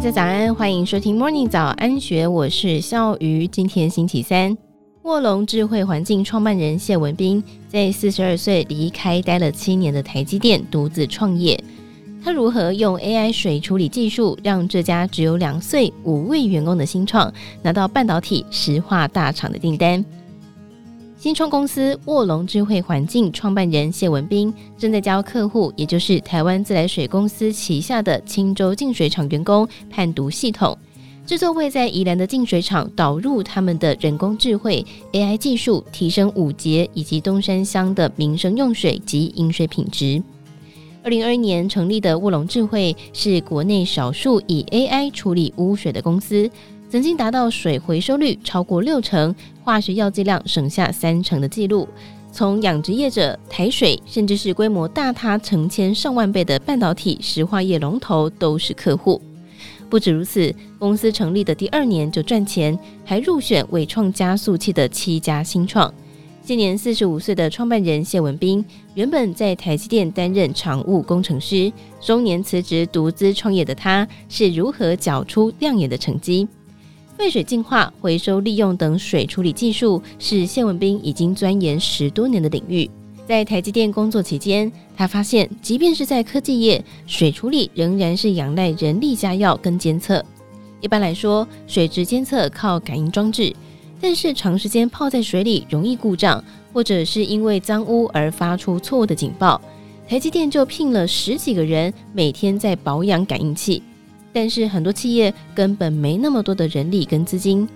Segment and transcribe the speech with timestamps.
[0.00, 3.46] 大家早安，欢迎收听 Morning 早安学，我是笑鱼。
[3.46, 4.56] 今天星期三，
[5.02, 11.62] 卧龙智慧环境创办人谢文斌在四十二岁离开待了七年的台积电，独自创业。
[12.24, 17.30] 他如何用 AI 水处理技术，让这家只有两岁五位员工的新创
[17.60, 20.02] 拿到半导体石化大厂的订单？
[21.20, 30.74] 新创公司卧龙智慧环境创办人谢文彬正在教客户，也就是台湾自来水公司旗下的青州净水厂员工判读系统，
[31.26, 40.22] 制作会在宜兰的净水厂导入他们的人工智慧 AI 技术，提升五结以及东山乡的民生用水及饮水品质。
[41.02, 46.50] 二零二一年成立的卧龙智慧是国内少数以 AI 处理污水的公司。
[46.90, 51.88] 曾经达到水回收率超过六成、化学药剂量省下三成的记录。
[52.32, 59.22] 从养殖业者、台水，甚至是规模大他成千上万倍的半导体石化业龙头，都是客户。
[59.88, 65.92] 不止如此，公司成立的第二年就赚钱，还入选伟创加速器的七家新创。
[66.42, 76.48] 今年四十五岁的创办人谢文彬，原本在台积电担任常务工程师，中年辞职独资创业的他，是如何缴出亮眼的成绩？
[77.20, 82.90] 废水净化、回收利用等水处理技术是谢文彬已经钻研十多年的领域。
[83.28, 90.24] 在台积电工作期间，他发现，即便是在科技业，水处理仍然是仰赖人力加药跟监测。
[90.80, 93.54] 一般来说，水质监测靠感应装置，
[94.00, 99.60] 但是长时间泡在水里容易故障，或者是因为脏污而发出错误的警报。
[100.08, 103.82] 台积电就聘了十几个人，每天在保养感应器。
[104.32, 107.68] 但是很多企业根本没那么多的人力跟资金，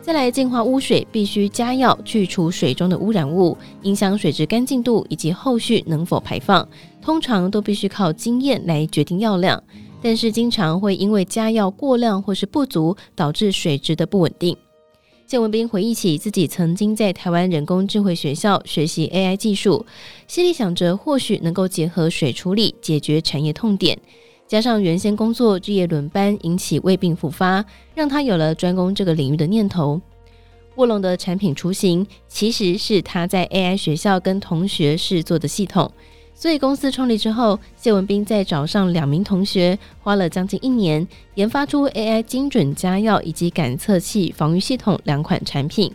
[0.00, 6.68] 再来净化污水必须加药去除水中的污染物，影响水质干净度以及后续能否排放，
[7.00, 9.62] 通常都必须靠经验来决定药量。
[10.02, 14.56] 但是经常会因为加药过量或是不足，导致水质的不稳定。
[15.28, 19.86] 谢文斌回忆起自己曾经在台湾人工智慧学校学习 AI 技术，
[20.26, 23.98] 心里想着或许能够结合水处理解决产业痛点。
[24.52, 27.64] 加上原先工作日夜轮班，引起胃病复发，
[27.94, 29.98] 让他有了专攻这个领域的念头。
[30.74, 35.90] 卧龙的产品雏形其实是他在 AI 学校跟同学试做的系统，
[36.34, 45.90] 所以公司创立之后，谢文彬再找上两名同学，花了将近一年，研发出 AI 精准加药以及感测器防御系统两款产品。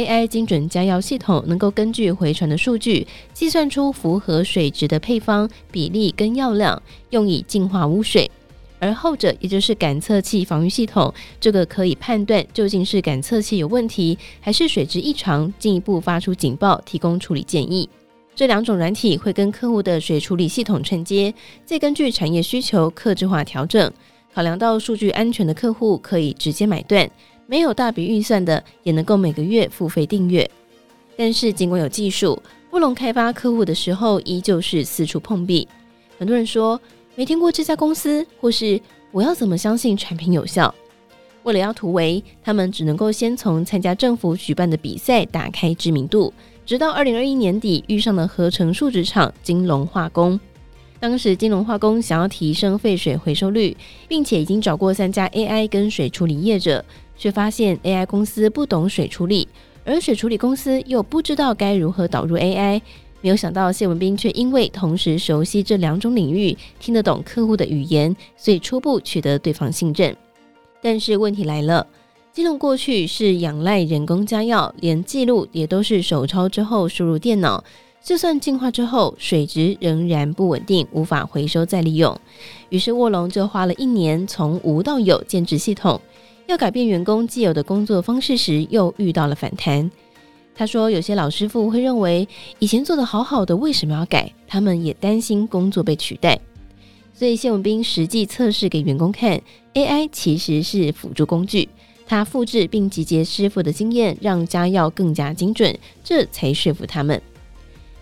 [0.00, 8.26] AI 精准加药系统能够根据回传的数据，计算出符合水质的配方比例跟药量，用以净化污水；
[8.78, 17.86] 而后者，也就是感测器防御系统，这个可以判断究竟是感测器有问题，还是水质异常，进一步发出警报，提供处理建议。
[18.34, 21.34] 这两种软体会跟客户的水处理系统串接，
[21.66, 23.92] 再根据产业需求客制化调整。
[24.32, 27.10] 考量到数据安全的客户可以直接买断。
[27.50, 30.48] 没有大笔预算的，也能够每个月付费订阅。
[31.16, 32.40] 但是尽管有技术，
[32.70, 35.66] 布隆开发客户的时候，依旧是四处碰壁。
[36.16, 36.80] 很多人说
[37.16, 40.72] 没听过这家公司，或是我要怎么相信产品有效？
[41.42, 46.32] 为了要突围，他们只能够先从参加政府举办的比赛打开知名度，
[46.64, 50.38] 直到二零二一年底遇上了合成树脂厂金龙化工。
[51.00, 56.84] 当时金龙化工想要提升废水回收率，并且已经找过三家 AI 跟水处理业者。
[57.20, 59.46] 却发现 AI 公司不懂水处理，
[59.84, 62.80] 而水处理公司又不知道该如何导入 AI。
[63.20, 70.16] 没有想到谢文彬却因为同时熟悉这两种领域，听得懂客户的语言，所以初步取得对方信任。
[70.80, 71.86] 但是问题来了，
[72.32, 77.62] 金龙过去是仰赖人工加药，连记录也都是手抄之后输入电脑，
[78.02, 82.18] 就算净化之后水质仍然不稳定，无法回收再利用。
[82.70, 86.00] 于是卧龙就花了一年从无到有建置系统。
[86.50, 89.88] 要改变员工既有的工作方式时，又遇到了反弹。
[90.52, 92.26] 他说：“有些老师傅会认为，
[92.58, 94.30] 以前做得好好的，为什么要改？
[94.48, 96.36] 他们也担心工作被取代。
[97.14, 99.40] 所以谢文斌实际测试给员工看
[99.74, 101.68] ，AI 其实是辅助工具。
[102.04, 107.22] 他复制并集结师傅的经验，让加药更加精准，这才说服他们。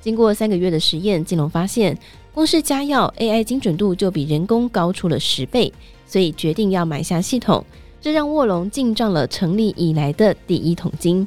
[0.00, 1.96] 经过三个月的实验，金龙发现，
[2.32, 5.70] 光是加药，AI 精准度就比人工高出了十倍，
[6.06, 7.62] 所以决定要买下系统。”
[8.00, 11.26] 这让卧龙进账了成立以来的第一桶金。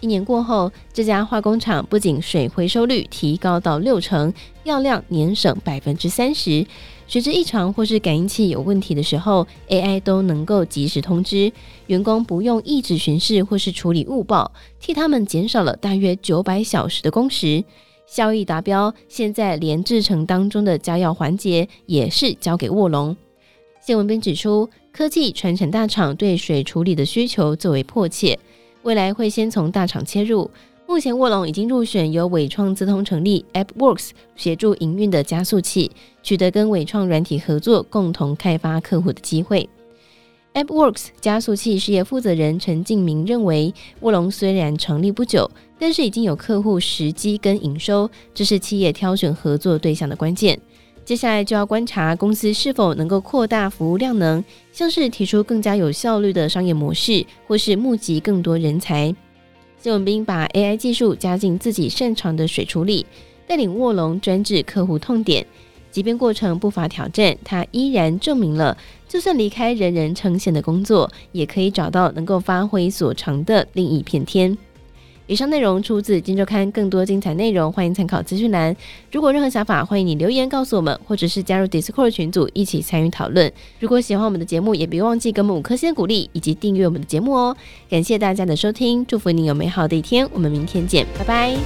[0.00, 4.32] 一年过后，这家化工厂不仅水回收率提高到六成，
[4.64, 6.64] 药量年省百分之三十，
[7.06, 11.52] 水质异常或是感应器有问题的时候，AI 都能够及时通知，
[11.86, 14.50] 员工不用一直巡视或是处理误报，
[14.80, 17.62] 替他们减少了大约九百小时的工时，
[18.06, 18.94] 效益达标。
[19.06, 23.14] 现在连制程当中的加药环节也是交给卧龙。
[23.80, 28.38] 谢文斌指出，科技传产大厂对水处理的需求最为迫切，
[28.82, 30.50] 未来会先从大厂切入。
[30.86, 35.90] 目前卧龙已经入选由纬创资通成立 AppWorks 协助营运的加速器，
[36.22, 39.66] 取得跟纬创软体合作，共同开发客户的机会。
[40.52, 45.48] AppWorks 加速器事业负责人陈敬明认为，卧龙虽然成立不久，
[45.78, 50.60] 但是已经有客户时机跟营收，这是企业挑选合作对象的关键。
[51.10, 59.12] 接下来就要观察公司是否能够扩大服务量能，像是提出更加有效率的商业模式，或是募集更多人才。
[59.76, 63.04] 谢文彬把 AI 技术加进自己擅长的水处理，
[63.44, 65.44] 带领卧龙专治客户痛点。
[65.90, 68.78] 即便过程不乏挑战，他依然证明了，
[69.08, 74.56] 就算离开人人称羡的工作，也可以找到能够发挥所长的另一片天。
[75.30, 78.74] 以上内容出自《金周刊》，更多精彩内容欢迎参考资讯栏。
[79.12, 83.52] 如果任何想法，欢迎你留言告诉我们，或者是加入 Discord 群组一起参与讨论。
[83.78, 87.56] 如果喜欢我们的节目，也别忘记给我们五颗星的鼓励以及订阅我们的节目哦。
[87.88, 90.28] 感谢大家的收听，祝福你有美好的一天。
[90.32, 91.56] 我们明天见，拜拜。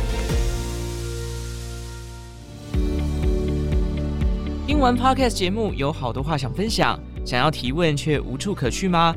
[4.67, 9.17] 听完 Podcast 节目，有好多话想分享，想要提问却无处可去吗？